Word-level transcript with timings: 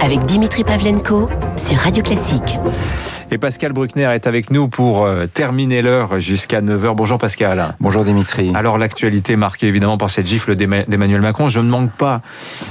avec 0.00 0.24
Dimitri 0.26 0.64
Pavlenko 0.64 1.28
sur 1.56 1.76
Radio 1.76 2.02
Classique. 2.02 2.58
Et 3.30 3.36
Pascal 3.36 3.74
Bruckner 3.74 4.10
est 4.14 4.26
avec 4.26 4.50
nous 4.50 4.68
pour 4.68 5.04
euh, 5.04 5.26
terminer 5.26 5.82
l'heure 5.82 6.18
jusqu'à 6.18 6.62
9h. 6.62 6.94
Bonjour 6.94 7.18
Pascal. 7.18 7.74
Bonjour 7.78 8.02
Dimitri. 8.02 8.52
Alors 8.54 8.78
l'actualité 8.78 9.36
marquée 9.36 9.66
évidemment 9.66 9.98
par 9.98 10.08
cette 10.08 10.26
gifle 10.26 10.56
d'Emmanuel 10.56 11.20
Macron. 11.20 11.48
Je 11.48 11.60
ne 11.60 11.68
manque 11.68 11.92
pas, 11.92 12.22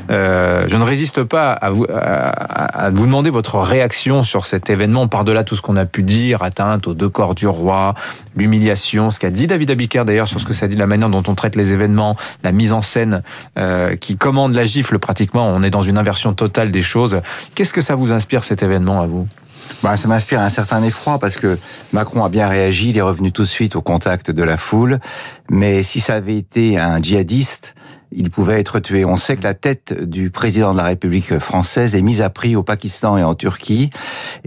euh, 0.10 0.66
je 0.68 0.76
ne 0.78 0.84
résiste 0.84 1.22
pas 1.22 1.52
à 1.52 1.70
vous, 1.70 1.86
à, 1.94 2.90
vous 2.90 3.06
demander 3.06 3.30
votre 3.30 3.60
réaction 3.60 4.24
sur 4.24 4.48
cet 4.48 4.72
événement, 4.72 5.08
par-delà 5.08 5.44
tout 5.44 5.56
ce 5.56 5.62
qu'on 5.62 5.76
a 5.76 5.86
pu 5.86 6.02
dire, 6.02 6.42
atteinte 6.42 6.88
aux 6.88 6.96
deux 6.96 7.10
corps 7.10 7.36
du 7.36 7.46
roi, 7.46 7.94
l'humiliation, 8.36 9.12
ce 9.12 9.20
qu'a 9.20 9.30
dit 9.30 9.46
David 9.46 9.70
Abiker 9.70 10.06
d'ailleurs 10.06 10.28
sur 10.28 10.40
ce 10.40 10.46
que 10.46 10.54
ça 10.54 10.68
dit, 10.68 10.76
la 10.76 10.88
manière 10.88 11.10
dont 11.10 11.24
on 11.28 11.36
traite 11.36 11.56
les 11.56 11.72
événements, 11.72 12.18
la 12.44 12.52
mise 12.52 12.74
en 12.74 12.82
scène 12.82 13.22
euh, 13.60 13.96
qui 13.96 14.18
commande 14.18 14.56
la 14.56 14.66
gifle 14.66 14.98
pratiquement. 14.98 15.48
On 15.48 15.62
est 15.62 15.70
dans 15.70 15.84
une 15.84 16.00
inversion 16.00 16.34
totale 16.34 16.72
des 16.72 16.82
choses. 16.82 17.22
Qu'est-ce 17.54 17.74
que 17.74 17.82
ça 17.82 17.94
vous 17.94 18.12
inspire 18.12 18.44
cet 18.44 18.64
événement 18.64 19.04
à 19.04 19.06
vous? 19.06 19.28
Bah, 19.84 19.96
ça 19.96 20.08
m'inspire 20.08 20.42
un 20.42 20.50
certain 20.50 20.82
effroi 20.84 21.20
parce 21.20 21.38
que 21.38 21.58
Macron 21.94 22.24
a 22.24 22.30
bien 22.30 22.48
réagi, 22.48 22.90
il 22.90 22.98
est 22.98 23.02
revenu 23.02 23.32
tout 23.32 23.44
de 23.44 23.48
suite 23.48 23.76
au 23.76 23.82
contact 23.82 24.32
de 24.32 24.44
la 24.44 24.58
foule. 24.58 25.00
Mais 25.50 25.84
si 25.84 26.00
ça 26.00 26.16
avait 26.16 26.38
été 26.38 26.80
un 26.80 27.02
djihadiste, 27.02 27.76
il 28.12 28.30
pouvait 28.30 28.60
être 28.60 28.80
tué. 28.80 29.06
On 29.06 29.18
sait 29.18 29.36
que 29.36 29.44
la 29.44 29.54
tête 29.54 29.94
du 29.94 30.30
président 30.30 30.72
de 30.72 30.78
la 30.78 30.86
République 30.86 31.40
française 31.40 31.96
est 31.96 32.02
mise 32.02 32.22
à 32.22 32.30
prix 32.30 32.56
au 32.56 32.64
Pakistan 32.64 33.18
et 33.18 33.24
en 33.24 33.36
Turquie, 33.36 33.90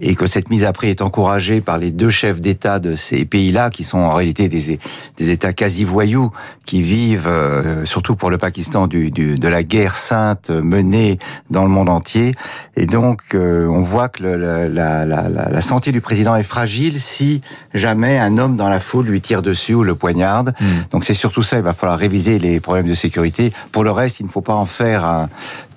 et 0.01 0.15
que 0.15 0.27
cette 0.27 0.51
mise 0.51 0.65
à 0.65 0.73
prix 0.73 0.89
est 0.89 1.03
encouragée 1.03 1.61
par 1.61 1.79
les 1.79 1.91
deux 1.91 2.11
chefs 2.11 2.41
d'État 2.41 2.79
de 2.79 2.95
ces 2.95 3.25
pays-là, 3.25 3.71
qui 3.71 3.85
sont 3.85 3.99
en 3.99 4.15
réalité 4.15 4.49
des, 4.49 4.79
des 5.17 5.31
États 5.31 5.53
quasi 5.53 5.85
voyous, 5.85 6.31
qui 6.65 6.83
vivent, 6.83 7.29
euh, 7.29 7.85
surtout 7.85 8.17
pour 8.17 8.31
le 8.31 8.39
Pakistan, 8.39 8.87
du, 8.87 9.11
du, 9.11 9.39
de 9.39 9.49
la 9.49 9.63
guerre 9.63 9.95
sainte 9.95 10.51
menée 10.51 11.19
dans 11.51 11.65
le 11.65 11.71
monde 11.71 11.89
entier. 11.89 12.35
Et 12.77 12.87
donc, 12.87 13.21
euh, 13.35 13.67
on 13.67 13.83
voit 13.83 14.09
que 14.09 14.23
le, 14.23 14.37
la, 14.69 15.05
la, 15.05 15.29
la, 15.29 15.61
santé 15.61 15.93
du 15.93 16.01
président 16.01 16.35
est 16.37 16.43
fragile 16.45 16.99
si 16.99 17.43
jamais 17.75 18.19
un 18.19 18.39
homme 18.39 18.57
dans 18.57 18.69
la 18.69 18.81
foule 18.81 19.07
lui 19.07 19.21
tire 19.21 19.43
dessus 19.43 19.75
ou 19.75 19.85
le 19.85 19.95
poignarde. 19.95 20.55
Hmm. 20.61 20.65
Donc 20.91 21.05
c'est 21.05 21.15
surtout 21.15 21.43
ça, 21.43 21.59
il 21.59 21.63
va 21.63 21.75
falloir 21.75 21.99
réviser 21.99 22.39
les 22.39 22.61
problèmes 22.61 22.87
de 22.87 22.95
sécurité 22.95 23.50
pour 23.73 23.85
le 23.85 23.91
reste, 23.91 24.21
il 24.21 24.27
ne 24.27 24.31
faut 24.31 24.41
pas 24.41 24.55
en 24.55 24.67
faire 24.67 25.05
un, 25.05 25.29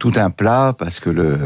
tout 0.04 0.12
un 0.18 0.30
plat 0.30 0.74
parce 0.78 1.00
que 1.00 1.10
le, 1.10 1.38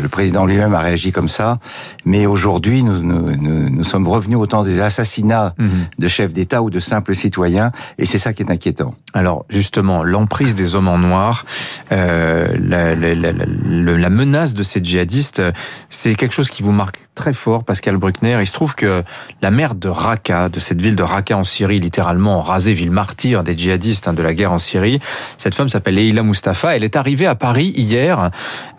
le 0.00 0.08
président 0.08 0.46
lui-même 0.46 0.74
a 0.74 0.80
réagi 0.80 1.12
comme 1.12 1.28
ça. 1.28 1.58
Mais 2.06 2.24
aujourd'hui, 2.24 2.82
nous, 2.82 3.00
nous, 3.00 3.30
nous, 3.36 3.84
sommes 3.84 4.08
revenus 4.08 4.38
au 4.38 4.46
temps 4.46 4.64
des 4.64 4.80
assassinats 4.80 5.54
mhm. 5.58 5.68
de 5.98 6.08
chefs 6.08 6.32
d'État 6.32 6.62
ou 6.62 6.70
de 6.70 6.80
simples 6.80 7.14
citoyens, 7.14 7.70
et 7.98 8.06
c'est 8.06 8.16
ça 8.16 8.32
qui 8.32 8.42
est 8.42 8.50
inquiétant. 8.50 8.94
Alors 9.12 9.44
justement, 9.50 10.02
l'emprise 10.02 10.54
des 10.54 10.74
hommes 10.74 10.88
en 10.88 10.96
noir, 10.96 11.44
euh, 11.92 12.48
la, 12.58 12.94
la, 12.94 13.14
la, 13.14 13.32
la, 13.32 14.10
menace 14.10 14.54
de 14.54 14.62
ces 14.62 14.82
djihadistes, 14.82 15.42
c'est 15.90 16.14
quelque 16.14 16.32
chose 16.32 16.48
qui 16.48 16.62
vous 16.62 16.72
marque 16.72 16.98
très 17.14 17.34
fort, 17.34 17.62
Pascal 17.64 17.98
Bruckner. 17.98 18.38
Il 18.40 18.46
se 18.46 18.54
trouve 18.54 18.74
que 18.74 19.02
la 19.42 19.50
mère 19.50 19.74
de 19.74 19.88
Raqqa, 19.88 20.48
de 20.48 20.60
cette 20.60 20.80
ville 20.80 20.96
de 20.96 21.02
Raqqa 21.02 21.36
en 21.36 21.44
Syrie, 21.44 21.78
littéralement 21.78 22.40
rasée, 22.40 22.72
ville 22.72 22.90
martyre 22.90 23.42
des 23.42 23.56
djihadistes 23.56 24.08
hein, 24.08 24.14
de 24.14 24.22
la 24.22 24.32
guerre 24.32 24.52
en 24.52 24.58
Syrie, 24.58 24.98
cette 25.36 25.51
femme 25.54 25.68
s'appelle 25.68 25.94
Leila 25.94 26.22
Mustafa. 26.22 26.76
Elle 26.76 26.84
est 26.84 26.96
arrivée 26.96 27.26
à 27.26 27.34
Paris 27.34 27.72
hier. 27.76 28.30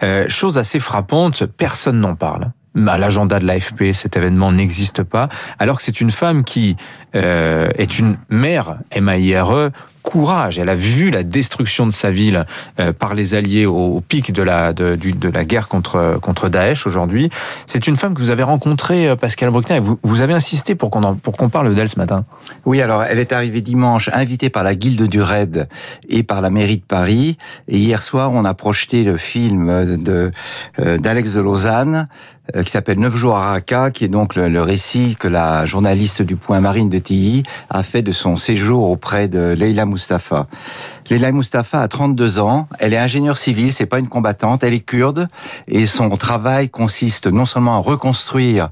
Euh, 0.03 0.25
chose 0.27 0.57
assez 0.57 0.79
frappante, 0.79 1.45
personne 1.45 1.99
n'en 1.99 2.15
parle 2.15 2.51
à 2.87 2.97
l'agenda 2.97 3.39
de 3.39 3.45
l'AFP, 3.45 3.93
cet 3.93 4.17
événement 4.17 4.51
n'existe 4.51 5.03
pas, 5.03 5.29
alors 5.59 5.77
que 5.77 5.83
c'est 5.83 6.01
une 6.01 6.09
femme 6.09 6.43
qui 6.43 6.75
euh, 7.15 7.69
est 7.77 7.99
une 7.99 8.17
mère 8.29 8.77
MAIRE 8.99 9.69
courage. 10.03 10.59
Elle 10.59 10.69
a 10.69 10.75
vu 10.75 11.09
la 11.09 11.23
destruction 11.23 11.87
de 11.87 11.91
sa 11.91 12.11
ville 12.11 12.45
euh, 12.79 12.93
par 12.93 13.15
les 13.15 13.33
alliés 13.33 13.65
au, 13.65 14.01
pic 14.01 14.31
de 14.31 14.43
la 14.43 14.73
de, 14.73 14.95
de, 14.95 15.29
la 15.29 15.45
guerre 15.45 15.67
contre 15.67 16.19
contre 16.21 16.49
Daesh 16.49 16.85
aujourd'hui. 16.85 17.29
C'est 17.65 17.87
une 17.87 17.95
femme 17.95 18.13
que 18.13 18.19
vous 18.19 18.29
avez 18.29 18.43
rencontrée, 18.43 19.07
euh, 19.07 19.15
Pascal 19.15 19.49
Bruckner, 19.49 19.77
et 19.77 19.79
vous, 19.79 19.97
vous 20.03 20.21
avez 20.21 20.33
insisté 20.33 20.75
pour 20.75 20.91
qu'on 20.91 21.15
qu'on 21.15 21.49
parle 21.49 21.73
d'elle 21.73 21.89
ce 21.89 21.97
matin. 21.97 22.23
Oui, 22.65 22.81
alors 22.81 23.03
elle 23.03 23.17
est 23.17 23.31
arrivée 23.31 23.61
dimanche, 23.61 24.09
invitée 24.13 24.49
par 24.49 24.63
la 24.63 24.75
Guilde 24.75 25.07
du 25.07 25.21
Raid 25.21 25.67
et 26.09 26.21
par 26.21 26.41
la 26.41 26.49
mairie 26.49 26.77
de 26.77 26.83
Paris. 26.83 27.37
Et 27.67 27.77
hier 27.77 28.01
soir, 28.01 28.31
on 28.33 28.45
a 28.45 28.53
projeté 28.53 29.03
le 29.03 29.17
film 29.17 29.97
de 29.97 30.29
euh, 30.79 30.97
d'Alex 30.97 31.33
de 31.33 31.39
Lausanne 31.39 32.07
qui 32.65 32.71
s'appelle 32.71 32.99
Neuf 32.99 33.15
jours 33.15 33.37
à 33.37 33.51
Raqqa, 33.51 33.89
qui 33.89 34.03
est 34.03 34.09
donc 34.09 34.35
le, 34.35 34.49
le, 34.49 34.61
récit 34.61 35.15
que 35.17 35.29
la 35.29 35.65
journaliste 35.65 36.21
du 36.21 36.35
Point 36.35 36.59
Marine 36.59 36.89
de 36.89 36.97
Tilly 36.97 37.43
a 37.69 37.83
fait 37.83 38.01
de 38.01 38.11
son 38.11 38.35
séjour 38.35 38.89
auprès 38.89 39.29
de 39.29 39.53
Leila 39.57 39.85
Mustafa. 39.93 40.47
Mustafa 41.09 41.81
a 41.81 41.87
32 41.87 42.39
ans, 42.39 42.67
elle 42.79 42.93
est 42.93 42.97
ingénieure 42.97 43.37
civile, 43.37 43.71
c'est 43.71 43.85
pas 43.85 43.99
une 43.99 44.07
combattante, 44.07 44.63
elle 44.63 44.73
est 44.73 44.79
kurde 44.79 45.27
et 45.67 45.85
son 45.85 46.09
travail 46.17 46.69
consiste 46.69 47.27
non 47.27 47.45
seulement 47.45 47.75
à 47.75 47.79
reconstruire 47.79 48.69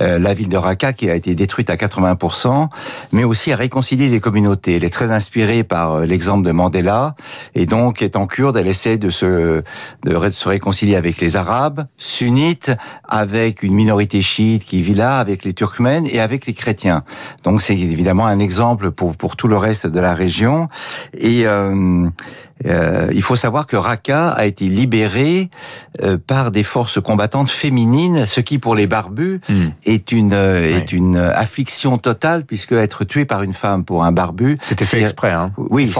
euh, 0.00 0.18
la 0.18 0.32
ville 0.34 0.48
de 0.48 0.56
Raqqa 0.56 0.92
qui 0.92 1.10
a 1.10 1.14
été 1.14 1.34
détruite 1.34 1.68
à 1.68 1.76
80%, 1.76 2.68
mais 3.12 3.24
aussi 3.24 3.52
à 3.52 3.56
réconcilier 3.56 4.08
les 4.08 4.20
communautés. 4.20 4.76
Elle 4.76 4.84
est 4.84 4.90
très 4.90 5.10
inspirée 5.10 5.64
par 5.64 5.94
euh, 5.94 6.04
l'exemple 6.04 6.46
de 6.46 6.52
Mandela 6.52 7.14
et 7.54 7.66
donc 7.66 8.02
étant 8.02 8.26
kurde, 8.26 8.56
elle 8.56 8.68
essaie 8.68 8.98
de 8.98 9.10
se 9.10 9.62
de 10.04 10.30
se 10.30 10.48
réconcilier 10.48 10.96
avec 10.96 11.20
les 11.20 11.36
Arabes 11.36 11.86
sunnites, 11.96 12.72
avec 13.08 13.62
une 13.62 13.74
minorité 13.74 14.22
chiite 14.22 14.64
qui 14.64 14.80
vit 14.82 14.94
là, 14.94 15.18
avec 15.18 15.44
les 15.44 15.54
Turkmènes 15.54 16.06
et 16.06 16.20
avec 16.20 16.46
les 16.46 16.54
chrétiens. 16.54 17.02
Donc 17.42 17.62
c'est 17.62 17.76
évidemment 17.76 18.26
un 18.26 18.38
exemple 18.38 18.90
pour 18.90 19.16
pour 19.16 19.36
tout 19.36 19.48
le 19.48 19.56
reste 19.56 19.86
de 19.86 20.00
la 20.00 20.14
région 20.14 20.59
et 21.16 21.46
euh, 21.46 21.70
euh, 21.70 22.10
euh, 22.66 23.08
il 23.12 23.22
faut 23.22 23.36
savoir 23.36 23.66
que 23.66 23.76
Raqqa 23.76 24.28
a 24.28 24.44
été 24.44 24.68
libéré 24.68 25.48
euh, 26.02 26.18
par 26.18 26.50
des 26.50 26.62
forces 26.62 27.00
combattantes 27.00 27.48
féminines, 27.48 28.26
ce 28.26 28.40
qui 28.40 28.58
pour 28.58 28.74
les 28.74 28.86
barbus 28.86 29.40
hmm. 29.48 29.68
est 29.86 30.12
une 30.12 30.32
est 30.32 30.92
une 30.92 31.16
affliction 31.16 31.96
totale 31.96 32.44
puisque 32.44 32.72
être 32.72 33.04
tué 33.04 33.24
par 33.24 33.42
une 33.42 33.54
femme 33.54 33.84
pour 33.84 34.04
un 34.04 34.12
barbu, 34.12 34.58
c'était 34.60 34.84
fait 34.84 35.00
exprès, 35.00 35.32
hein. 35.32 35.52
Oui. 35.56 35.90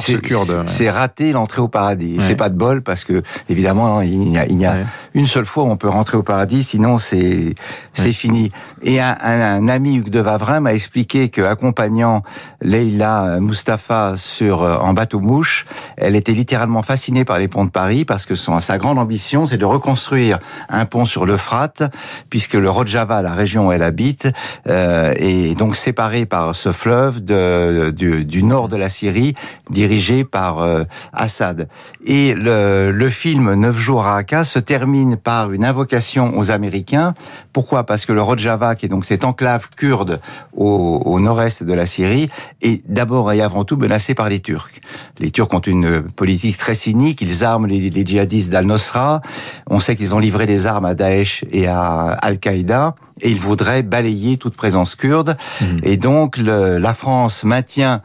C'est 0.66 0.90
rater 0.90 1.32
l'entrée 1.32 1.62
au 1.62 1.68
paradis. 1.68 2.18
C'est 2.20 2.36
pas 2.36 2.50
de 2.50 2.56
bol 2.56 2.82
parce 2.82 3.04
que 3.04 3.22
évidemment 3.48 4.02
il 4.02 4.32
y 4.32 4.38
a, 4.38 4.46
il 4.46 4.60
y 4.60 4.66
a 4.66 4.78
une 5.14 5.26
seule 5.26 5.46
fois 5.46 5.64
où 5.64 5.70
on 5.70 5.76
peut 5.76 5.88
rentrer 5.88 6.16
au 6.16 6.22
paradis, 6.22 6.62
sinon 6.62 6.98
c'est 6.98 7.54
c'est 7.94 8.12
fini. 8.12 8.52
Et 8.82 9.00
un, 9.00 9.16
un, 9.22 9.68
ami 9.68 9.96
Hugues 9.96 10.10
de 10.10 10.20
Vavrin 10.20 10.60
m'a 10.60 10.74
expliqué 10.74 11.28
que 11.28 11.42
accompagnant 11.42 12.22
Leila 12.60 13.40
Mustafa 13.40 14.16
sur 14.16 14.49
en 14.50 14.92
bateau 14.92 15.20
mouche 15.20 15.66
elle 15.96 16.16
était 16.16 16.32
littéralement 16.32 16.82
fascinée 16.82 17.24
par 17.24 17.38
les 17.38 17.48
ponts 17.48 17.64
de 17.64 17.70
Paris 17.70 18.04
parce 18.04 18.26
que 18.26 18.34
son, 18.34 18.60
sa 18.60 18.78
grande 18.78 18.98
ambition, 18.98 19.46
c'est 19.46 19.58
de 19.58 19.64
reconstruire 19.64 20.38
un 20.68 20.84
pont 20.86 21.04
sur 21.04 21.26
l'Euphrate, 21.26 21.82
puisque 22.30 22.54
le 22.54 22.70
Rojava, 22.70 23.22
la 23.22 23.34
région 23.34 23.68
où 23.68 23.72
elle 23.72 23.82
habite, 23.82 24.28
euh, 24.68 25.12
est 25.16 25.56
donc 25.56 25.76
séparé 25.76 26.26
par 26.26 26.54
ce 26.56 26.72
fleuve 26.72 27.24
de, 27.24 27.92
du, 27.94 28.24
du, 28.24 28.42
nord 28.42 28.68
de 28.68 28.76
la 28.76 28.88
Syrie, 28.88 29.34
dirigé 29.70 30.24
par 30.24 30.60
euh, 30.60 30.84
Assad. 31.12 31.68
Et 32.04 32.34
le, 32.34 32.90
le 32.90 33.08
film 33.08 33.54
Neuf 33.54 33.76
jours 33.76 34.06
à 34.06 34.14
Raqqa 34.14 34.44
se 34.44 34.58
termine 34.58 35.16
par 35.16 35.52
une 35.52 35.64
invocation 35.64 36.38
aux 36.38 36.50
Américains. 36.50 37.12
Pourquoi? 37.52 37.84
Parce 37.84 38.06
que 38.06 38.12
le 38.12 38.22
Rojava, 38.22 38.74
qui 38.74 38.86
est 38.86 38.88
donc 38.88 39.04
cette 39.04 39.24
enclave 39.24 39.68
kurde 39.76 40.20
au, 40.56 41.02
au 41.04 41.20
nord-est 41.20 41.62
de 41.62 41.72
la 41.74 41.86
Syrie, 41.86 42.30
est 42.62 42.82
d'abord 42.88 43.30
et 43.32 43.42
avant 43.42 43.64
tout 43.64 43.76
menacé 43.76 44.14
par 44.14 44.28
les 44.28 44.39
Turcs. 44.40 44.80
Les 45.18 45.30
Turcs 45.30 45.52
ont 45.52 45.60
une 45.60 46.02
politique 46.02 46.56
très 46.56 46.74
cynique. 46.74 47.20
Ils 47.20 47.44
arment 47.44 47.66
les, 47.66 47.90
djihadistes 48.04 48.50
d'Al-Nosra. 48.50 49.20
On 49.68 49.78
sait 49.78 49.96
qu'ils 49.96 50.14
ont 50.14 50.18
livré 50.18 50.46
des 50.46 50.66
armes 50.66 50.84
à 50.84 50.94
Daesh 50.94 51.44
et 51.50 51.66
à 51.66 52.16
Al-Qaïda. 52.20 52.94
Et 53.20 53.30
ils 53.30 53.40
voudraient 53.40 53.82
balayer 53.82 54.36
toute 54.36 54.56
présence 54.56 54.94
kurde. 54.94 55.36
Mmh. 55.60 55.64
Et 55.82 55.96
donc, 55.96 56.38
la 56.38 56.94
France 56.94 57.44
maintient 57.44 58.02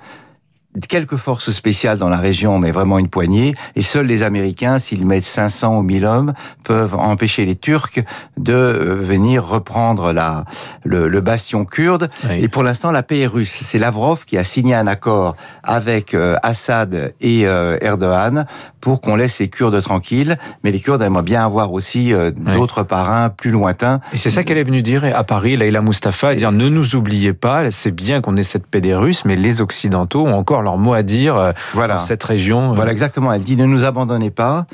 quelques 0.89 1.15
forces 1.15 1.51
spéciales 1.51 1.97
dans 1.97 2.09
la 2.09 2.17
région, 2.17 2.59
mais 2.59 2.71
vraiment 2.71 2.99
une 2.99 3.09
poignée. 3.09 3.55
Et 3.75 3.81
seuls 3.81 4.05
les 4.05 4.23
Américains, 4.23 4.79
s'ils 4.79 5.05
mettent 5.05 5.25
500 5.25 5.77
ou 5.79 5.81
1000 5.83 6.05
hommes, 6.05 6.33
peuvent 6.63 6.95
empêcher 6.95 7.45
les 7.45 7.55
Turcs 7.55 7.99
de 8.37 8.53
euh, 8.53 8.95
venir 8.95 9.45
reprendre 9.45 10.11
la, 10.13 10.45
le, 10.83 11.07
le 11.07 11.21
bastion 11.21 11.65
kurde. 11.65 12.09
Et 12.29 12.47
pour 12.47 12.63
l'instant, 12.63 12.91
la 12.91 13.03
paix 13.03 13.19
est 13.19 13.27
russe. 13.27 13.61
C'est 13.63 13.79
Lavrov 13.79 14.25
qui 14.25 14.37
a 14.37 14.43
signé 14.43 14.75
un 14.75 14.87
accord 14.87 15.35
avec 15.63 16.13
euh, 16.13 16.35
Assad 16.43 17.13
et 17.21 17.47
euh, 17.47 17.77
Erdogan 17.81 18.45
pour 18.85 19.01
qu'on 19.01 19.15
laisse 19.15 19.39
les 19.39 19.47
Kurdes 19.47 19.81
tranquilles. 19.81 20.37
Mais 20.63 20.69
les 20.69 20.79
Kurdes 20.79 21.01
aimeraient 21.01 21.23
bien 21.23 21.43
avoir 21.43 21.73
aussi 21.73 22.13
d'autres 22.35 22.83
parrains 22.83 23.29
plus 23.29 23.49
lointains. 23.49 23.99
Et 24.13 24.17
c'est 24.17 24.29
ça 24.29 24.43
qu'elle 24.43 24.59
est 24.59 24.63
venue 24.63 24.83
dire 24.83 25.03
à 25.03 25.23
Paris, 25.23 25.57
Leila 25.57 25.81
Mustafa, 25.81 26.35
dire 26.35 26.51
ne 26.51 26.69
nous 26.69 26.95
oubliez 26.95 27.33
pas, 27.33 27.71
c'est 27.71 27.89
bien 27.89 28.21
qu'on 28.21 28.37
ait 28.37 28.43
cette 28.43 28.67
paix 28.67 28.81
des 28.81 28.93
Russes, 28.93 29.25
mais 29.25 29.35
les 29.35 29.59
Occidentaux 29.59 30.27
ont 30.27 30.35
encore 30.35 30.61
leur 30.61 30.77
mot 30.77 30.93
à 30.93 31.01
dire 31.01 31.35
euh, 31.35 31.51
voilà. 31.73 31.95
dans 31.95 31.99
cette 31.99 32.23
région. 32.23 32.71
Euh. 32.71 32.75
Voilà, 32.75 32.91
exactement. 32.91 33.33
Elle 33.33 33.41
dit 33.41 33.57
ne 33.57 33.65
nous 33.65 33.85
abandonnez 33.85 34.29
pas 34.29 34.67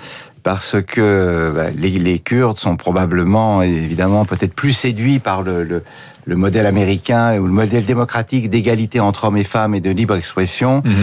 parce 0.44 0.82
que 0.82 1.54
bah, 1.56 1.68
les, 1.74 1.92
les, 1.92 2.20
Kurdes 2.20 2.58
sont 2.58 2.76
probablement, 2.76 3.62
évidemment, 3.62 4.26
peut-être 4.26 4.54
plus 4.54 4.74
séduits 4.74 5.20
par 5.20 5.44
le, 5.44 5.64
le, 5.64 5.84
le 6.26 6.36
modèle 6.36 6.66
américain 6.66 7.38
ou 7.40 7.46
le 7.46 7.52
modèle 7.52 7.86
démocratique 7.86 8.50
d'égalité 8.50 9.00
entre 9.00 9.26
hommes 9.26 9.38
et 9.38 9.44
femmes 9.44 9.76
et 9.76 9.80
de 9.80 9.90
libre 9.90 10.16
expression 10.16 10.82
mhm. 10.86 10.94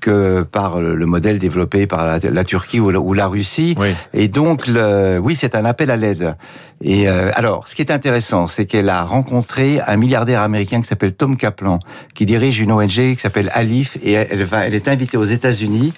que 0.00 0.42
par 0.42 0.80
le 0.80 1.06
modèle 1.06 1.38
développé 1.38 1.86
par 1.86 2.18
la, 2.22 2.44
Turquie 2.44 2.80
ou 2.80 3.12
la, 3.14 3.26
Russie. 3.26 3.76
Et 4.14 4.28
donc, 4.28 4.66
le, 4.66 5.18
oui, 5.18 5.36
c'est 5.36 5.54
un 5.54 5.64
appel 5.64 5.90
à 5.90 5.96
l'aide. 5.96 6.36
Et 6.82 7.08
euh, 7.08 7.30
alors, 7.34 7.66
ce 7.66 7.74
qui 7.74 7.82
est 7.82 7.90
intéressant, 7.90 8.46
c'est 8.46 8.66
qu'elle 8.66 8.88
a 8.88 9.02
rencontré 9.02 9.80
un 9.86 9.96
milliardaire 9.96 10.42
américain 10.42 10.80
qui 10.80 10.86
s'appelle 10.86 11.12
Tom 11.12 11.36
Kaplan, 11.36 11.80
qui 12.14 12.24
dirige 12.26 12.60
une 12.60 12.70
ONG 12.70 12.88
qui 12.88 13.16
s'appelle 13.16 13.50
Alif, 13.52 13.98
et 14.02 14.12
elle 14.12 14.44
va, 14.44 14.66
elle 14.66 14.74
est 14.74 14.88
invitée 14.88 15.16
aux 15.16 15.24
États-Unis 15.24 15.92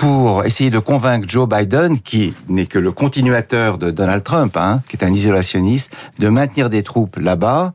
pour 0.00 0.46
essayer 0.46 0.70
de 0.70 0.78
convaincre 0.78 1.28
Joe 1.28 1.46
Biden, 1.46 2.00
qui 2.00 2.32
n'est 2.48 2.64
que 2.64 2.78
le 2.78 2.90
continuateur 2.90 3.76
de 3.76 3.90
Donald 3.90 4.24
Trump, 4.24 4.56
hein, 4.56 4.80
qui 4.88 4.96
est 4.96 5.04
un 5.04 5.12
isolationniste, 5.12 5.90
de 6.18 6.28
maintenir 6.30 6.70
des 6.70 6.82
troupes 6.82 7.18
là-bas 7.18 7.74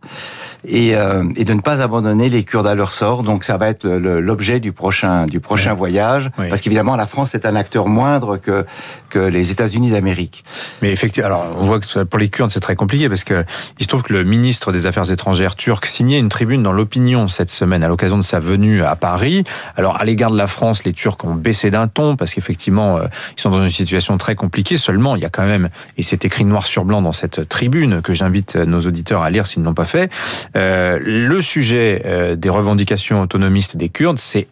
et, 0.68 0.96
euh, 0.96 1.24
et, 1.36 1.44
de 1.46 1.54
ne 1.54 1.62
pas 1.62 1.84
abandonner 1.84 2.30
les 2.30 2.44
Kurdes 2.44 2.66
à 2.66 2.74
leur 2.74 2.94
sort. 2.94 3.22
Donc 3.22 3.44
ça 3.44 3.58
va 3.58 3.70
être 3.70 3.88
l'objet 3.88 4.60
du 4.60 4.72
prochain 4.72 5.28
du 5.28 5.40
prochain 5.40 5.76
voyage, 5.76 6.32
parce 6.36 6.62
qu'évidemment 6.62 6.96
la 6.96 7.06
France 7.06 7.36
est 7.36 7.46
un 7.46 7.56
acteur 7.56 7.88
moindre 7.88 8.38
que 8.38 8.66
que 9.12 9.20
les 9.20 9.52
États-Unis 9.52 9.92
d'Amérique. 9.92 10.44
Mais 10.82 10.92
effectivement, 10.92 11.28
alors 11.28 11.46
on 11.60 11.66
voit 11.66 11.80
que 11.80 12.04
pour 12.04 12.18
les 12.18 12.30
Kurdes 12.30 12.50
c'est 12.50 12.60
très 12.60 12.76
compliqué 12.76 13.08
parce 13.08 13.24
que 13.24 13.46
il 13.78 13.84
se 13.84 13.88
trouve 13.88 14.02
que 14.02 14.14
le 14.14 14.24
ministre 14.24 14.72
des 14.72 14.88
Affaires 14.88 15.12
étrangères 15.12 15.56
turc 15.56 15.86
signait 15.86 16.18
une 16.18 16.30
tribune 16.30 16.64
dans 16.64 16.74
l'opinion 16.74 17.28
cette 17.28 17.52
semaine 17.52 17.84
à 17.84 17.88
l'occasion 17.88 18.18
de 18.18 18.24
sa 18.24 18.40
venue 18.40 18.84
à 18.84 18.96
Paris. 18.96 19.44
Alors 19.76 20.02
à 20.02 20.06
l'égard 20.06 20.32
de 20.32 20.38
la 20.38 20.48
France, 20.48 20.86
les 20.86 20.94
Turcs 20.94 21.24
ont 21.24 21.36
baissé 21.36 21.70
d'un 21.70 21.88
ton 21.88 22.15
parce 22.16 22.34
qu'effectivement, 22.34 22.98
euh, 22.98 23.08
ils 23.38 23.42
sont 23.42 23.50
dans 23.50 23.64
une 23.64 23.70
situation 23.70 24.18
très 24.18 24.36
compliquée. 24.36 24.78
Seulement, 24.78 25.16
il 25.16 25.22
y 25.22 25.26
a 25.26 25.30
quand 25.30 25.46
même, 25.46 25.70
et 25.98 26.04
c'est 26.04 26.26
écrit 26.26 26.46
noir 26.46 26.66
sur 26.66 26.86
blanc 26.86 27.02
dans 27.02 27.12
cette 27.12 27.48
tribune 27.48 28.02
que 28.02 28.14
j'invite 28.14 28.56
nos 28.56 28.80
auditeurs 28.82 29.22
à 29.22 29.30
lire 29.30 29.48
s'ils 29.48 29.62
ne 29.62 29.68
l'ont 29.68 29.74
pas 29.74 29.86
fait, 29.86 30.12
euh, 30.56 31.00
le 31.02 31.42
sujet 31.42 32.02
euh, 32.06 32.36
des 32.36 32.50
revendications 32.50 33.22
autonomistes 33.22 33.78
des 33.78 33.90
Kurdes, 33.90 34.20
c'est 34.20 34.48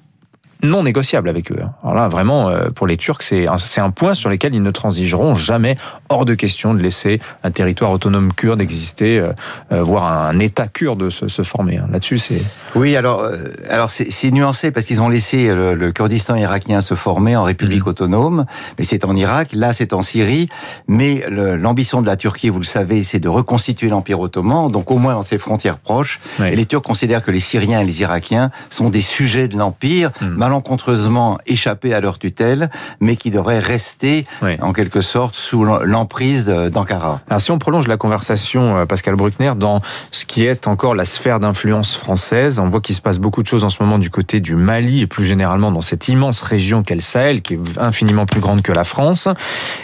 non 0.63 0.83
négociable 0.83 1.29
avec 1.29 1.51
eux. 1.51 1.59
Alors 1.83 1.95
là, 1.95 2.07
vraiment, 2.07 2.49
euh, 2.49 2.69
pour 2.73 2.87
les 2.87 2.97
Turcs, 2.97 3.21
c'est 3.21 3.47
un, 3.47 3.57
un 3.77 3.89
point 3.91 4.13
sur 4.13 4.29
lequel 4.29 4.55
ils 4.55 4.63
ne 4.63 4.71
transigeront 4.71 5.35
jamais. 5.35 5.75
Hors 6.09 6.25
de 6.25 6.33
question 6.33 6.73
de 6.73 6.81
laisser 6.81 7.19
un 7.43 7.51
territoire 7.51 7.91
autonome 7.91 8.33
kurde 8.33 8.61
exister, 8.61 9.19
euh, 9.19 9.33
euh, 9.71 9.83
voire 9.83 10.11
un 10.11 10.39
État 10.39 10.67
kurde 10.67 11.09
se, 11.09 11.27
se 11.27 11.41
former. 11.41 11.77
Hein. 11.77 11.87
Là-dessus, 11.91 12.17
c'est... 12.17 12.41
Oui, 12.75 12.95
alors, 12.95 13.25
alors 13.69 13.89
c'est 13.89 14.31
nuancé 14.31 14.71
parce 14.71 14.85
qu'ils 14.85 15.01
ont 15.01 15.09
laissé 15.09 15.53
le, 15.53 15.91
Kurdistan 15.91 16.35
irakien 16.35 16.81
se 16.81 16.95
former 16.95 17.35
en 17.35 17.43
République 17.43 17.85
mmh. 17.85 17.89
autonome, 17.89 18.45
mais 18.79 18.85
c'est 18.85 19.05
en 19.05 19.15
Irak, 19.15 19.49
là 19.53 19.73
c'est 19.73 19.93
en 19.93 20.01
Syrie, 20.01 20.49
mais 20.87 21.23
l'ambition 21.29 22.01
de 22.01 22.07
la 22.07 22.15
Turquie, 22.15 22.49
vous 22.49 22.59
le 22.59 22.65
savez, 22.65 23.03
c'est 23.03 23.19
de 23.19 23.29
reconstituer 23.29 23.89
l'Empire 23.89 24.19
ottoman, 24.19 24.71
donc 24.71 24.89
au 24.89 24.97
moins 24.97 25.13
dans 25.13 25.23
ses 25.23 25.37
frontières 25.37 25.77
proches. 25.77 26.19
Et 26.39 26.55
les 26.55 26.65
Turcs 26.65 26.81
considèrent 26.81 27.23
que 27.23 27.31
les 27.31 27.39
Syriens 27.39 27.81
et 27.81 27.85
les 27.85 28.01
Irakiens 28.01 28.49
sont 28.69 28.89
des 28.89 29.01
sujets 29.01 29.47
de 29.47 29.57
l'Empire. 29.57 30.11
Mmh 30.21 30.52
malencontreusement 30.53 31.39
échappé 31.47 31.95
à 31.95 31.99
leur 31.99 32.19
tutelle, 32.19 32.69
mais 32.99 33.15
qui 33.15 33.31
devraient 33.31 33.59
rester 33.59 34.27
en 34.61 34.71
quelque 34.71 35.01
sorte 35.01 35.33
sous 35.33 35.65
l'emprise 35.65 36.45
d'Ankara. 36.45 37.21
Si 37.39 37.49
on 37.49 37.57
prolonge 37.57 37.87
la 37.87 37.97
conversation, 37.97 38.77
euh, 38.77 38.85
Pascal 38.85 39.15
Bruckner, 39.15 39.53
dans 39.55 39.79
ce 40.11 40.25
qui 40.25 40.45
est 40.45 40.67
encore 40.67 40.93
la 40.93 41.05
sphère 41.05 41.39
d'influence 41.39 41.95
française, 41.95 42.59
on 42.59 42.69
voit 42.69 42.81
qu'il 42.81 42.93
se 42.93 43.01
passe 43.01 43.17
beaucoup 43.17 43.41
de 43.41 43.47
choses 43.47 43.63
en 43.63 43.69
ce 43.69 43.81
moment 43.81 43.97
du 43.97 44.11
côté 44.11 44.41
du 44.41 44.55
Mali 44.55 45.01
et 45.01 45.07
plus 45.07 45.25
généralement 45.25 45.71
dans 45.71 45.81
cette 45.81 46.07
immense 46.07 46.41
région 46.41 46.83
qu'est 46.83 46.93
le 46.93 47.01
Sahel, 47.01 47.41
qui 47.41 47.55
est 47.55 47.59
infiniment 47.79 48.27
plus 48.27 48.41
grande 48.41 48.61
que 48.61 48.71
la 48.71 48.83
France. 48.83 49.27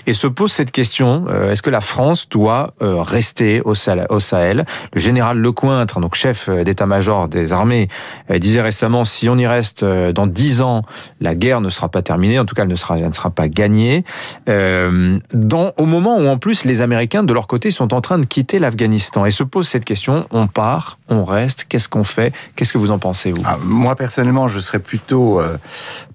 Et 0.05 0.13
se 0.13 0.27
pose 0.27 0.51
cette 0.51 0.71
question, 0.71 1.25
euh, 1.29 1.51
est-ce 1.51 1.63
que 1.63 1.71
la 1.71 1.81
France 1.81 2.29
doit 2.29 2.73
euh, 2.83 3.01
rester 3.01 3.61
au 3.61 3.73
Sahel 3.73 4.65
Le 4.93 4.99
général 4.99 5.39
Lecointre, 5.39 5.99
donc 5.99 6.13
chef 6.13 6.47
d'état-major 6.47 7.27
des 7.27 7.53
armées, 7.53 7.87
disait 8.29 8.61
récemment, 8.61 9.03
si 9.03 9.29
on 9.29 9.37
y 9.37 9.47
reste 9.47 9.83
dans 9.83 10.27
dix 10.59 10.61
ans, 10.61 10.83
la 11.21 11.35
guerre 11.35 11.61
ne 11.61 11.69
sera 11.69 11.89
pas 11.89 12.01
terminée, 12.01 12.39
en 12.39 12.45
tout 12.45 12.55
cas 12.55 12.63
elle 12.63 12.69
ne 12.69 12.75
sera, 12.75 12.97
ne 12.97 13.13
sera 13.13 13.29
pas 13.29 13.47
gagnée, 13.47 14.03
euh, 14.47 15.17
dans, 15.33 15.73
au 15.77 15.85
moment 15.85 16.17
où 16.17 16.27
en 16.27 16.37
plus 16.37 16.65
les 16.65 16.81
Américains 16.81 17.23
de 17.23 17.33
leur 17.33 17.47
côté 17.47 17.71
sont 17.71 17.93
en 17.93 18.01
train 18.01 18.19
de 18.19 18.25
quitter 18.25 18.59
l'Afghanistan. 18.59 19.25
Et 19.25 19.31
se 19.31 19.43
posent 19.43 19.67
cette 19.67 19.85
question, 19.85 20.27
on 20.31 20.47
part, 20.47 20.99
on 21.07 21.23
reste, 21.23 21.65
qu'est-ce 21.69 21.89
qu'on 21.89 22.03
fait? 22.03 22.33
Qu'est-ce 22.55 22.73
que 22.73 22.77
vous 22.77 22.91
en 22.91 22.99
pensez 22.99 23.31
vous? 23.31 23.41
Ah, 23.45 23.57
Moi 23.63 23.95
personnellement 23.95 24.47
je 24.47 24.59
serais 24.59 24.79
plutôt 24.79 25.39
euh, 25.39 25.57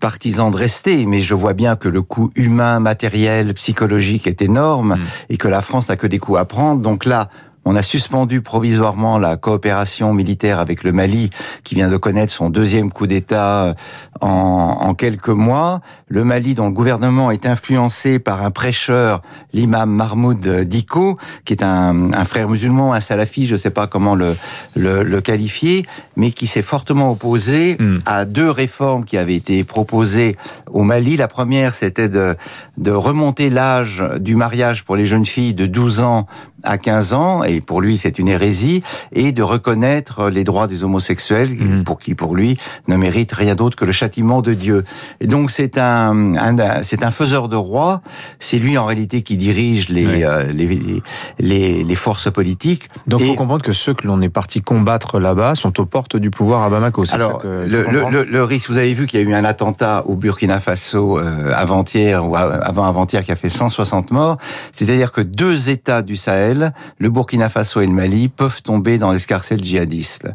partisan 0.01 0.51
de 0.51 0.57
rester, 0.57 1.07
mais 1.07 1.21
je 1.21 1.35
vois 1.35 1.55
bien 1.55 1.77
que 1.77 1.89
le 1.89 2.03
coût 2.03 2.31
humain, 2.37 2.81
matériel, 2.81 3.55
psychologique 3.55 4.27
est 4.27 4.43
énorme 4.43 4.97
hmm. 4.97 5.05
et 5.31 5.37
que 5.37 5.49
la 5.49 5.63
France 5.63 5.89
n'a 5.89 5.97
que 5.97 6.07
des 6.07 6.19
coûts 6.19 6.37
à 6.37 6.45
prendre, 6.45 6.83
donc 6.83 7.05
là 7.05 7.29
on 7.65 7.77
a 7.77 7.83
suspendu 7.83 8.41
provisoirement 8.41 9.19
la 9.19 9.37
coopération 9.37 10.13
militaire 10.13 10.59
avec 10.59 10.85
le 10.85 10.93
Mali, 10.93 11.31
qui 11.63 11.75
vient 11.75 11.91
de 11.91 11.97
connaître 11.97 12.33
son 12.33 12.51
deuxième 12.51 12.93
coup 12.93 13.07
d'État 13.07 13.65
euh, 13.65 13.75
en, 14.21 14.95
quelques 14.95 15.29
mois. 15.29 15.81
Le 16.09 16.25
Mali, 16.25 16.55
dont 16.55 16.67
le 16.67 16.73
gouvernement 16.73 17.31
est 17.31 17.47
influencé 17.47 18.19
par 18.19 18.45
un 18.45 18.51
prêcheur, 18.51 19.23
l'imam 19.53 19.91
Mahmoud 19.91 20.47
Diko, 20.47 21.19
qui 21.45 21.53
est 21.53 21.63
un, 21.63 22.25
frère 22.25 22.49
musulman, 22.49 22.93
un 22.93 23.01
salafi, 23.01 23.47
je 23.47 23.53
ne 23.53 23.59
sais 23.59 23.71
pas 23.71 23.87
comment 23.87 24.15
le, 24.15 24.37
le, 24.75 25.21
qualifier, 25.21 25.87
mais 26.17 26.31
qui 26.31 26.47
s'est 26.47 26.63
fortement 26.63 27.11
opposé 27.11 27.77
hmm. 27.79 27.99
à 28.07 28.25
deux 28.25 28.51
réformes 28.51 29.05
qui 29.05 29.17
avaient 29.17 29.35
été 29.35 29.65
proposées 29.65 30.37
au 30.71 30.83
Mali. 30.83 31.17
La 31.17 31.29
première, 31.29 31.75
c'était 31.75 32.09
de, 32.09 32.37
de 32.79 32.91
remonter 32.91 33.51
l'âge 33.51 34.03
du 34.19 34.37
mariage 34.37 34.85
pour 34.85 34.97
les 34.97 35.07
jeunes 35.07 35.25
filles 35.25 35.55
de 35.55 35.67
12 35.67 36.01
ans 36.01 36.27
à 36.65 36.79
15 36.79 37.13
ans, 37.13 37.45
et 37.45 37.61
pour 37.61 37.81
lui 37.81 37.97
c'est 37.97 38.19
une 38.19 38.29
hérésie, 38.29 38.83
et 39.13 39.33
de 39.33 39.43
reconnaître 39.43 40.29
les 40.31 40.45
droits 40.45 40.67
des 40.67 40.85
homosexuels, 40.85 41.51
mhm. 41.51 41.85
pour 41.85 41.99
qui 41.99 42.15
pour 42.15 42.35
lui 42.35 42.57
ne 42.89 42.97
mérite 42.97 43.33
rien 43.33 43.55
d'autre 43.55 43.77
que 43.77 43.85
le 43.85 43.93
châtiment 43.93 44.43
de 44.43 44.55
Dieu. 44.55 44.85
Et 45.21 45.27
donc 45.27 45.51
c'est 45.51 45.79
un, 45.79 46.83
c'est 46.83 47.05
un 47.05 47.11
faiseur 47.11 47.49
de 47.49 47.57
roi, 47.57 48.03
c'est 48.39 48.59
lui 48.59 48.79
en 48.79 48.85
réalité 48.85 49.23
qui 49.23 49.37
dirige 49.37 49.89
les, 49.89 50.25
euh, 50.25 50.53
les, 50.53 51.03
les, 51.39 51.85
les, 51.85 51.95
forces 51.95 52.31
politiques. 52.31 52.89
Donc 53.07 53.21
il 53.21 53.29
faut 53.29 53.35
comprendre 53.35 53.65
que 53.65 53.73
ceux 53.73 53.95
que 53.95 54.07
l'on 54.07 54.21
est 54.23 54.29
parti 54.29 54.61
combattre 54.61 55.19
là-bas 55.19 55.55
sont 55.55 55.81
aux 55.81 55.87
portes 55.87 56.17
du 56.17 56.31
pouvoir 56.31 56.63
à 56.63 56.71
Bamako. 56.71 57.05
Alors 57.13 57.43
le, 57.45 57.87
le, 57.91 58.25
le, 58.25 58.45
risque, 58.45 58.71
vous 58.71 58.79
avez 58.79 58.95
vu 58.95 59.07
qu'il 59.07 59.21
y 59.21 59.23
a 59.23 59.27
eu 59.27 59.35
un 59.35 59.45
attentat 59.45 60.05
au 60.07 60.17
Burkina 60.17 60.61
Faso 60.61 61.19
euh, 61.19 61.53
avant-hier 61.55 62.29
ou 62.29 62.37
avant 62.37 62.85
avant-hier 62.85 63.25
qui 63.25 63.33
a 63.33 63.37
fait 63.37 63.49
160 63.49 64.11
morts, 64.11 64.39
c'est-à-dire 64.73 65.13
que 65.13 65.21
deux 65.21 65.69
États 65.69 66.03
du 66.03 66.17
Sahel 66.17 66.54
le 66.99 67.09
Burkina 67.09 67.49
Faso 67.49 67.81
et 67.81 67.87
le 67.87 67.93
Mali 67.93 68.29
peuvent 68.29 68.63
tomber 68.63 68.99
dans 68.99 69.13
l'escarcelle 69.13 69.63
djihadiste. 69.63 70.27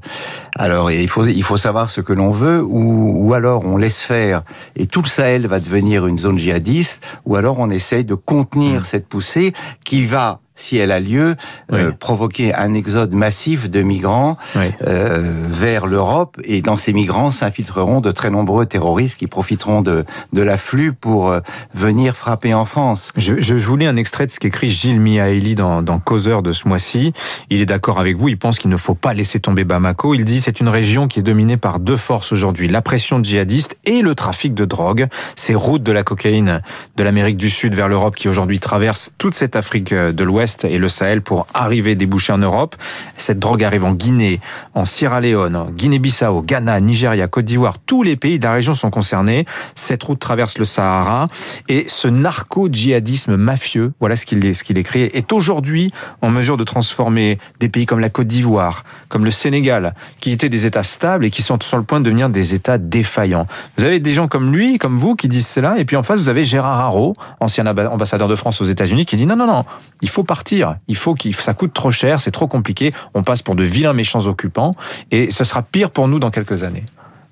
Alors, 0.56 0.92
il 0.92 1.10
faut, 1.10 1.26
il 1.26 1.44
faut 1.44 1.58
savoir 1.58 1.90
ce 1.90 2.02
que 2.02 2.14
l'on 2.14 2.32
veut, 2.32 2.62
ou, 2.62 3.28
ou 3.28 3.34
alors 3.34 3.66
on 3.66 3.78
laisse 3.78 4.02
faire 4.02 4.44
et 4.76 4.88
tout 4.88 5.02
le 5.02 5.08
Sahel 5.08 5.48
va 5.48 5.60
devenir 5.60 6.08
une 6.08 6.18
zone 6.18 6.38
djihadiste, 6.38 7.02
ou 7.26 7.36
alors 7.36 7.60
on 7.60 7.70
essaye 7.70 8.06
de 8.06 8.16
contenir 8.16 8.82
mmh. 8.82 8.86
cette 8.86 9.08
poussée 9.08 9.54
qui 9.84 10.06
va 10.06 10.42
si 10.60 10.78
elle 10.78 10.92
a 10.92 11.00
lieu, 11.00 11.36
euh, 11.72 11.92
provoquer 11.92 12.54
un 12.54 12.74
exode 12.74 13.14
massif 13.14 13.70
de 13.70 13.82
migrants 13.82 14.38
euh, 14.56 15.34
vers 15.50 15.88
l'Europe. 15.88 16.38
Et 16.44 16.62
dans 16.62 16.76
ces 16.76 16.94
migrants 16.94 17.32
s'infiltreront 17.32 18.02
de 18.02 18.12
très 18.12 18.30
nombreux 18.30 18.66
terroristes 18.66 19.18
qui 19.18 19.28
profiteront 19.28 19.82
de, 19.82 20.06
de 20.34 20.42
l'afflux 20.42 20.94
pour 20.94 21.30
euh, 21.30 21.40
venir 21.74 22.16
frapper 22.16 22.54
en 22.54 22.66
France. 22.66 23.12
Je, 23.16 23.36
je, 23.40 23.56
voulais 23.56 23.88
un 23.88 23.96
extrait 23.96 24.26
de 24.26 24.32
ce 24.32 24.40
qu'écrit 24.40 24.70
Gilles 24.70 25.00
Miaeli 25.00 25.56
dans, 25.56 25.82
dans 25.82 26.00
Causeur 26.00 26.42
de 26.42 26.52
ce 26.52 26.68
mois-ci. 26.68 27.14
Il 27.50 27.62
est 27.62 27.66
d'accord 27.66 28.00
avec 28.00 28.18
vous, 28.18 28.30
il 28.30 28.38
pense 28.38 28.58
qu'il 28.58 28.70
ne 28.70 28.78
faut 28.78 28.96
pas 28.96 29.14
laisser 29.14 29.40
tomber 29.40 29.64
Bamako. 29.64 30.16
Il 30.16 30.26
dit 30.26 30.42
c'est 30.42 30.60
une 30.60 30.70
région 30.70 31.08
qui 31.08 31.20
est 31.20 31.24
dominée 31.24 31.58
par 31.58 31.80
deux 31.80 31.98
forces 31.98 32.32
aujourd'hui, 32.32 32.68
la 32.68 32.82
pression 32.82 33.22
djihadiste 33.24 33.78
et 33.86 34.02
le 34.02 34.16
trafic 34.16 34.54
de 34.54 34.66
drogue. 34.66 35.08
Ces 35.36 35.56
routes 35.56 35.84
de 35.84 35.92
la 35.92 36.04
cocaïne 36.04 36.62
de 36.98 37.04
l'Amérique 37.04 37.38
du 37.38 37.50
Sud 37.50 37.76
vers 37.76 37.88
l'Europe 37.88 38.16
qui 38.16 38.28
aujourd'hui 38.28 38.60
traversent 38.60 39.12
toute 39.18 39.36
cette 39.36 39.56
Afrique 39.56 39.94
de 39.94 40.24
l'Ouest 40.24 40.49
et 40.64 40.78
le 40.78 40.90
Sahel 40.90 41.22
pour 41.22 41.48
arriver 41.54 41.96
déboucher 41.96 42.34
en 42.34 42.38
Europe. 42.38 42.76
Cette 43.16 43.40
drogue 43.40 43.64
arrive 43.64 43.86
en 43.86 43.94
Guinée, 43.94 44.40
en 44.74 44.86
Sierra 44.86 45.22
Leone, 45.22 45.72
Guinée-Bissau, 45.74 46.42
Ghana, 46.42 46.80
Nigeria, 46.80 47.28
Côte 47.28 47.46
d'Ivoire. 47.46 47.78
Tous 47.80 48.04
les 48.04 48.16
pays 48.16 48.40
de 48.40 48.44
la 48.44 48.54
région 48.54 48.74
sont 48.74 48.90
concernés. 48.90 49.46
Cette 49.76 50.04
route 50.04 50.20
traverse 50.20 50.58
le 50.58 50.66
Sahara 50.66 51.28
et 51.68 51.86
ce 51.88 52.08
narco-djihadisme 52.08 53.36
mafieux, 53.36 53.94
voilà 54.00 54.16
ce 54.16 54.26
qu'il 54.26 54.56
ce 54.56 54.64
qu'il 54.64 54.78
écrit, 54.78 55.04
est 55.04 55.32
aujourd'hui 55.34 55.92
en 56.22 56.30
mesure 56.30 56.58
de 56.58 56.64
transformer 56.64 57.38
des 57.60 57.70
pays 57.70 57.86
comme 57.86 58.00
la 58.00 58.10
Côte 58.10 58.28
d'Ivoire, 58.28 58.84
comme 59.08 59.26
le 59.26 59.32
Sénégal, 59.32 59.94
qui 60.20 60.32
étaient 60.32 60.50
des 60.50 60.66
États 60.66 60.84
stables 60.84 61.26
et 61.26 61.30
qui 61.30 61.42
sont 61.42 61.58
sur 61.62 61.78
le 61.78 61.84
point 61.84 62.00
de 62.00 62.06
devenir 62.06 62.30
des 62.30 62.54
États 62.54 62.78
défaillants. 62.78 63.46
Vous 63.78 63.86
avez 63.86 64.00
des 64.00 64.14
gens 64.14 64.28
comme 64.28 64.54
lui, 64.54 64.78
comme 64.78 64.98
vous, 64.98 65.16
qui 65.16 65.28
disent 65.28 65.48
cela, 65.48 65.78
et 65.78 65.86
puis 65.86 65.96
en 65.96 66.04
face, 66.04 66.20
vous 66.22 66.30
avez 66.30 66.44
Gérard 66.44 66.80
Haro, 66.80 67.16
ancien 67.40 67.66
ambassadeur 67.66 68.28
de 68.28 68.36
France 68.36 68.62
aux 68.62 68.66
États-Unis, 68.66 69.06
qui 69.06 69.16
dit 69.16 69.26
non, 69.26 69.36
non, 69.36 69.48
non, 69.48 69.64
il 70.02 70.10
faut 70.10 70.24
partir 70.24 70.39
il 70.88 70.96
faut 70.96 71.14
qu'il, 71.16 71.36
ça 71.36 71.54
coûte 71.54 71.74
trop 71.74 71.92
cher, 71.92 72.20
c'est 72.20 72.32
trop 72.32 72.48
compliqué. 72.48 72.92
On 73.14 73.24
passe 73.24 73.42
pour 73.42 73.56
de 73.56 73.64
vilains 73.64 73.94
méchants 73.94 74.26
occupants 74.28 74.76
et 75.12 75.32
ce 75.32 75.44
sera 75.44 75.62
pire 75.62 75.92
pour 75.92 76.08
nous 76.08 76.20
dans 76.20 76.32
quelques 76.32 76.64
années. 76.64 76.86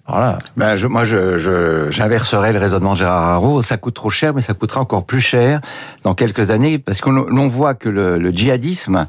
Voilà. 0.07 0.37
Ben 0.55 0.77
je, 0.77 0.87
moi, 0.87 1.03
je, 1.03 1.87
j'inverserais 1.89 2.53
le 2.53 2.59
raisonnement 2.59 2.93
de 2.93 2.99
Gérard 2.99 3.29
Haro. 3.29 3.61
Ça 3.61 3.75
coûte 3.75 3.95
trop 3.95 4.09
cher, 4.09 4.33
mais 4.33 4.41
ça 4.41 4.53
coûtera 4.53 4.79
encore 4.79 5.05
plus 5.05 5.19
cher 5.19 5.59
dans 6.03 6.13
quelques 6.13 6.49
années, 6.51 6.79
parce 6.79 7.01
qu'on 7.01 7.11
l'on 7.11 7.47
voit 7.47 7.73
que 7.73 7.89
le, 7.89 8.17
le 8.17 8.31
djihadisme 8.31 9.07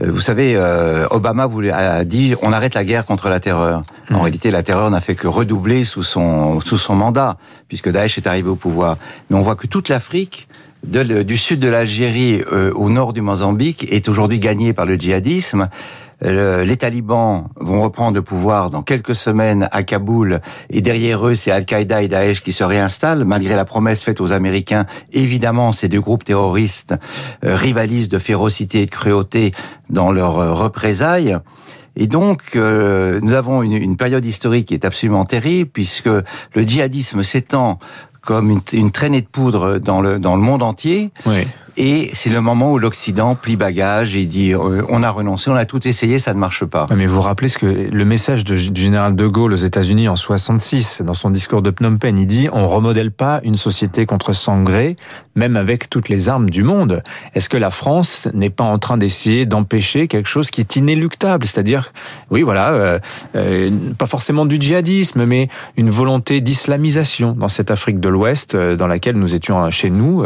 Euh, 0.00 0.10
vous 0.10 0.20
savez, 0.20 0.54
euh, 0.56 1.06
Obama 1.10 1.46
voulait, 1.46 1.70
a 1.70 2.04
dit 2.04 2.34
on 2.40 2.52
arrête 2.52 2.74
la 2.74 2.84
guerre 2.84 3.04
contre 3.04 3.28
la 3.28 3.40
terreur. 3.40 3.82
En 4.10 4.14
mmh. 4.14 4.20
réalité, 4.20 4.50
la 4.50 4.62
terreur 4.62 4.90
n'a 4.90 5.00
fait 5.00 5.14
que 5.14 5.28
redoubler 5.28 5.84
sous 5.84 6.02
son 6.02 6.60
sous 6.60 6.78
son 6.78 6.94
mandat, 6.94 7.36
puisque 7.68 7.90
Daesh 7.90 8.16
est 8.16 8.26
arrivé 8.26 8.48
au 8.48 8.56
pouvoir. 8.56 8.96
Mais 9.28 9.36
on 9.36 9.42
voit 9.42 9.56
que 9.56 9.66
toute 9.66 9.88
l'Afrique, 9.88 10.48
du 10.82 11.36
sud 11.36 11.60
de 11.60 11.68
l'Algérie 11.68 12.42
euh, 12.52 12.72
au 12.74 12.90
nord 12.90 13.12
du 13.12 13.20
Mozambique, 13.20 13.86
est 13.90 14.08
aujourd'hui 14.08 14.40
gagnée 14.40 14.72
par 14.72 14.86
le 14.86 14.96
djihadisme 14.96 15.68
les 16.24 16.76
talibans 16.76 17.48
vont 17.56 17.82
reprendre 17.82 18.14
le 18.14 18.22
pouvoir 18.22 18.70
dans 18.70 18.82
quelques 18.82 19.14
semaines 19.14 19.68
à 19.72 19.82
Kaboul 19.82 20.40
et 20.70 20.80
derrière 20.80 21.26
eux, 21.26 21.34
c'est 21.34 21.50
Al-Qaïda 21.50 22.02
et 22.02 22.08
Daesh 22.08 22.42
qui 22.42 22.52
se 22.52 22.64
réinstallent, 22.64 23.24
malgré 23.24 23.56
la 23.56 23.64
promesse 23.64 24.02
faite 24.02 24.20
aux 24.20 24.32
Américains. 24.32 24.86
Évidemment, 25.12 25.72
ces 25.72 25.88
deux 25.88 26.00
groupes 26.00 26.24
terroristes 26.24 26.94
euh, 27.44 27.56
rivalisent 27.56 28.08
de 28.08 28.18
férocité 28.18 28.82
et 28.82 28.86
de 28.86 28.90
cruauté 28.90 29.52
dans 29.90 30.12
leurs 30.12 30.38
euh, 30.38 30.52
représailles. 30.52 31.36
Et 31.94 32.06
donc, 32.06 32.56
euh, 32.56 33.20
nous 33.22 33.34
avons 33.34 33.62
une, 33.62 33.96
période 33.96 34.24
historique 34.24 34.68
qui 34.68 34.74
est 34.74 34.84
absolument 34.86 35.24
terrible, 35.24 35.70
puisque 35.70 36.06
le 36.06 36.62
djihadisme 36.62 37.22
s'étend 37.22 37.78
comme 38.22 38.50
une, 38.72 38.90
traînée 38.90 39.20
de 39.20 39.26
poudre 39.26 39.78
dans 39.78 40.00
le, 40.00 40.18
dans 40.18 40.36
le 40.36 40.42
monde 40.42 40.62
entier. 40.62 41.10
Et 41.76 42.10
c'est 42.12 42.28
le 42.28 42.40
moment 42.40 42.72
où 42.72 42.78
l'Occident 42.78 43.34
plie 43.34 43.56
bagage 43.56 44.14
et 44.14 44.26
dit 44.26 44.52
euh, 44.52 44.82
on 44.90 45.02
a 45.02 45.10
renoncé, 45.10 45.50
on 45.50 45.54
a 45.54 45.64
tout 45.64 45.86
essayé, 45.88 46.18
ça 46.18 46.34
ne 46.34 46.38
marche 46.38 46.64
pas. 46.64 46.86
Mais 46.94 47.06
vous 47.06 47.20
rappelez 47.20 47.48
ce 47.48 47.56
que 47.56 47.66
le 47.66 48.04
message 48.04 48.44
de, 48.44 48.56
du 48.56 48.80
général 48.80 49.16
de 49.16 49.26
Gaulle 49.26 49.54
aux 49.54 49.56
États-Unis 49.56 50.08
en 50.08 50.16
66 50.16 51.02
dans 51.02 51.14
son 51.14 51.30
discours 51.30 51.62
de 51.62 51.70
Phnom 51.70 51.96
Penh, 51.96 52.18
il 52.18 52.26
dit 52.26 52.48
on 52.52 52.68
remodèle 52.68 53.10
pas 53.10 53.40
une 53.44 53.56
société 53.56 54.04
contre 54.04 54.34
sang 54.34 54.62
gré, 54.62 54.96
même 55.34 55.56
avec 55.56 55.88
toutes 55.88 56.10
les 56.10 56.28
armes 56.28 56.50
du 56.50 56.62
monde. 56.62 57.02
Est-ce 57.34 57.48
que 57.48 57.56
la 57.56 57.70
France 57.70 58.28
n'est 58.34 58.50
pas 58.50 58.64
en 58.64 58.78
train 58.78 58.98
d'essayer 58.98 59.46
d'empêcher 59.46 60.08
quelque 60.08 60.28
chose 60.28 60.50
qui 60.50 60.60
est 60.60 60.76
inéluctable, 60.76 61.46
c'est-à-dire 61.46 61.92
oui 62.30 62.42
voilà, 62.42 62.70
euh, 62.70 62.98
euh, 63.34 63.70
pas 63.96 64.06
forcément 64.06 64.44
du 64.44 64.60
djihadisme, 64.60 65.24
mais 65.24 65.48
une 65.78 65.88
volonté 65.88 66.42
d'islamisation 66.42 67.32
dans 67.32 67.48
cette 67.48 67.70
Afrique 67.70 67.98
de 67.98 68.10
l'Ouest 68.10 68.54
dans 68.56 68.86
laquelle 68.86 69.16
nous 69.16 69.34
étions 69.34 69.70
chez 69.70 69.88
nous 69.88 70.24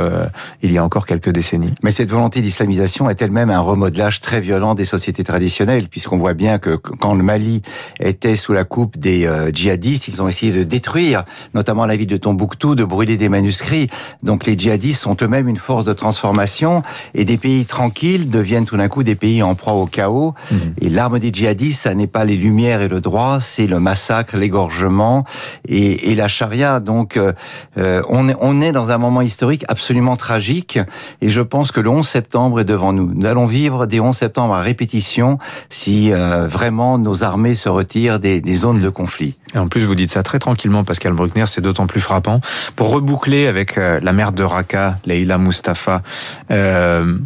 il 0.63 0.73
y 0.73 0.79
a 0.79 0.85
encore 0.85 1.07
quelques 1.07 1.36
mais 1.83 1.93
cette 1.93 2.11
volonté 2.11 2.41
d'islamisation 2.41 3.11
est 3.11 3.21
elle-même 3.21 3.51
un 3.51 3.61
remodelage 3.61 4.21
très 4.21 4.41
violent 4.41 4.75
des 4.75 4.85
sociétés 4.85 5.25
traditionnelles, 5.25 5.89
puisqu'on 5.89 6.19
voit 6.19 6.35
bien 6.35 6.59
que 6.59 6.77
quand 6.77 7.15
le 7.15 7.23
Mali 7.23 7.63
était 8.01 8.37
sous 8.37 8.53
la 8.53 8.65
coupe 8.65 8.99
des 8.99 9.27
euh, 9.27 9.51
djihadistes, 9.53 10.09
ils 10.09 10.23
ont 10.23 10.29
essayé 10.29 10.53
de 10.53 10.63
détruire, 10.63 11.25
notamment 11.55 11.87
la 11.87 11.97
ville 11.97 12.07
de 12.07 12.17
Tombouctou, 12.17 12.75
de 12.75 12.85
brûler 12.85 13.17
des 13.17 13.29
manuscrits. 13.29 13.89
Donc 14.23 14.47
les 14.47 14.59
djihadistes 14.59 15.01
sont 15.01 15.17
eux-mêmes 15.23 15.49
une 15.49 15.57
force 15.57 15.85
de 15.85 15.93
transformation, 15.93 16.83
et 17.15 17.25
des 17.25 17.39
pays 17.39 17.65
tranquilles 17.65 18.29
deviennent 18.31 18.65
tout 18.65 18.77
d'un 18.77 18.89
coup 18.89 19.03
des 19.03 19.15
pays 19.15 19.43
en 19.43 19.55
proie 19.55 19.75
au 19.75 19.87
chaos. 19.87 20.35
Mhm. 20.51 20.59
Et 20.81 20.89
l'arme 20.89 21.19
des 21.19 21.31
djihadistes, 21.33 21.83
ça 21.83 21.95
n'est 21.95 22.07
pas 22.07 22.25
les 22.25 22.37
lumières 22.37 22.81
et 22.81 22.89
le 22.89 23.01
droit, 23.01 23.39
c'est 23.41 23.67
le 23.67 23.81
massacre, 23.81 24.37
l'égorgement 24.37 25.25
et, 25.69 26.11
et, 26.11 26.15
la 26.15 26.29
charia. 26.29 26.81
Donc 26.81 27.17
euh, 27.17 27.33
euh, 27.79 28.03
on, 28.09 28.29
est, 28.29 28.37
on 28.41 28.61
est 28.61 28.73
dans 28.73 28.91
un 28.91 28.99
moment 28.99 29.21
historique 29.21 29.65
absolument 29.69 30.17
tragique. 30.17 30.79
Et 31.21 31.26
je 31.29 31.41
pense 31.41 31.73
que 31.73 31.81
le 31.81 31.89
11 31.89 32.07
septembre 32.07 32.61
est 32.61 32.65
devant 32.65 32.93
nous. 32.93 33.13
Nous 33.15 33.27
allons 33.27 33.47
vivre 33.47 33.87
des 33.87 34.01
11 34.01 34.17
septembre 34.17 34.55
à 34.55 34.61
répétition 34.61 35.39
si 35.71 36.13
euh, 36.13 36.47
vraiment 36.47 36.99
nos 36.99 37.25
armées 37.25 37.55
se 37.55 37.69
retirent 37.69 38.19
des, 38.19 38.41
des, 38.41 38.55
zones 38.55 38.81
de 38.81 38.89
conflit. 38.89 39.37
Et 39.55 39.59
en 39.59 39.69
plus, 39.69 39.85
vous 39.85 39.95
dites 39.95 40.11
ça 40.11 40.23
très 40.23 40.39
tranquillement, 40.39 40.85
Pascal 40.85 41.13
Bruckner, 41.13 41.47
c'est 41.47 41.61
d'autant 41.61 41.87
plus 41.87 42.01
frappant. 42.01 42.41
Pour 42.75 42.91
reboucler 42.91 43.47
avec 43.47 43.79
euh, 43.79 44.01
la 44.03 44.13
mère 44.13 44.33
de 44.33 44.43
Raqqa, 44.43 44.99
Leila 45.07 45.39
Mustafa, 45.39 46.03
euh, 46.51 47.17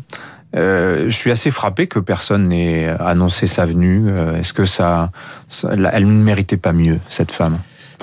euh, 0.57 1.05
je 1.07 1.15
suis 1.15 1.31
assez 1.31 1.51
frappé 1.51 1.87
que 1.87 1.99
personne 1.99 2.49
n'ait 2.49 2.89
annoncé 2.89 3.47
sa 3.47 3.67
venue. 3.67 4.11
Est-ce 4.37 4.53
que 4.53 4.65
ça, 4.65 5.11
elle 5.63 6.07
ne 6.07 6.23
méritait 6.23 6.57
pas 6.57 6.73
mieux 6.73 6.99
cette 7.09 7.33
femme? 7.33 7.59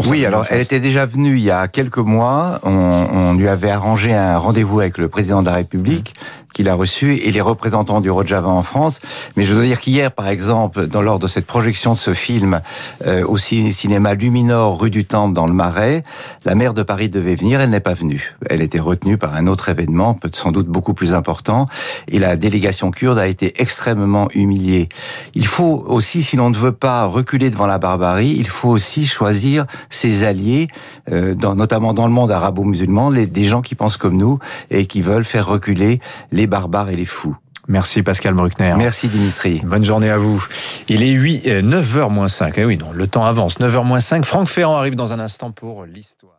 Oui, 0.06 0.26
alors 0.26 0.46
elle 0.50 0.62
était 0.62 0.80
déjà 0.80 1.06
venue 1.06 1.38
il 1.38 1.44
y 1.44 1.52
a 1.52 1.68
quelques 1.68 1.98
mois. 1.98 2.60
On, 2.64 2.70
on 2.72 3.34
lui 3.34 3.48
avait 3.48 3.72
arrangé 3.72 4.14
un 4.14 4.38
rendez-vous 4.38 4.80
avec 4.80 4.98
le 4.98 5.10
président 5.10 5.42
de 5.42 5.48
la 5.48 5.56
République 5.56 6.14
qu'il 6.58 6.70
a 6.70 6.74
reçu 6.74 7.18
et 7.18 7.30
les 7.30 7.40
représentants 7.40 8.02
du 8.02 8.10
Rojava 8.10 8.50
en 8.50 8.64
France. 8.64 9.00
Mais 9.36 9.44
je 9.44 9.54
dois 9.54 9.64
dire 9.64 9.80
qu'hier, 9.80 10.12
par 10.12 10.28
exemple, 10.28 10.88
dans 10.88 11.04
l'ordre 11.04 11.22
de 11.22 11.28
cette 11.28 11.46
projection 11.46 11.94
de 11.94 12.00
ce 12.00 12.16
film 12.16 12.62
euh, 13.06 13.24
au 13.28 13.38
cinéma 13.38 14.16
Luminor, 14.16 14.82
rue 14.82 14.90
du 14.90 15.06
Temple, 15.06 15.36
dans 15.36 15.46
le 15.46 15.54
Marais, 15.54 16.04
la 16.46 16.56
maire 16.56 16.74
de 16.74 16.82
Paris 16.82 17.10
devait 17.10 17.36
venir, 17.36 17.62
elle 17.62 17.70
n'est 17.70 17.80
pas 17.80 17.94
venue. 17.94 18.36
Elle 18.50 18.64
était 18.64 18.80
retenue 18.80 19.20
par 19.20 19.36
un 19.36 19.46
autre 19.46 19.70
événement, 19.70 20.16
peut 20.16 20.32
sans 20.34 20.52
doute 20.52 20.66
beaucoup 20.68 20.96
plus 20.96 21.14
important, 21.14 21.66
et 22.08 22.18
la 22.18 22.36
délégation 22.36 22.90
kurde 22.90 23.20
a 23.20 23.28
été 23.28 23.62
extrêmement 23.62 24.28
humiliée. 24.34 24.90
Il 25.36 25.46
faut 25.46 25.84
aussi, 25.86 26.24
si 26.24 26.38
l'on 26.38 26.50
ne 26.50 26.58
veut 26.58 26.72
pas 26.72 27.06
reculer 27.06 27.52
devant 27.52 27.68
la 27.68 27.78
barbarie, 27.78 28.34
il 28.36 28.48
faut 28.48 28.70
aussi 28.70 29.06
choisir 29.06 29.68
ses 29.92 30.24
alliés, 30.24 30.70
euh, 31.12 31.36
dans, 31.36 31.54
notamment 31.54 31.94
dans 31.94 32.08
le 32.08 32.14
monde 32.14 32.32
arabo-musulman, 32.32 33.12
des 33.12 33.46
gens 33.46 33.62
qui 33.62 33.76
pensent 33.76 33.98
comme 33.98 34.18
nous 34.18 34.40
et 34.72 34.88
qui 34.88 35.04
veulent 35.04 35.24
faire 35.24 35.46
reculer 35.46 36.00
les 36.48 36.50
barbares 36.50 36.90
et 36.90 36.96
les 36.96 37.06
fous. 37.06 37.36
Merci 37.68 38.02
Pascal 38.02 38.34
Bruckner. 38.34 38.74
Merci 38.78 39.10
Dimitri. 39.10 39.62
Bonne 39.66 39.84
journée 39.84 40.10
à 40.10 40.18
vous. 40.18 40.42
Il 40.88 41.04
est 41.04 41.12
8, 41.12 41.46
9h 41.46 42.10
moins 42.10 42.30
5. 42.30 42.54
Eh 42.58 42.64
oui, 42.64 42.78
non, 42.78 42.94
le 42.94 43.08
temps 43.08 43.26
avance. 43.26 43.60
9h 43.60 43.84
moins 43.84 44.00
5. 44.00 44.24
Franck 44.24 44.48
Ferrand 44.48 44.78
arrive 44.78 44.96
dans 44.96 45.12
un 45.12 45.20
instant 45.20 45.52
pour 45.52 45.84
l'histoire. 45.84 46.37